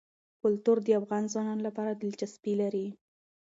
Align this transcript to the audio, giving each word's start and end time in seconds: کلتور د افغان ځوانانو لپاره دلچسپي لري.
کلتور 0.41 0.77
د 0.83 0.87
افغان 0.99 1.23
ځوانانو 1.33 1.65
لپاره 1.67 1.91
دلچسپي 2.01 2.53
لري. 2.61 2.87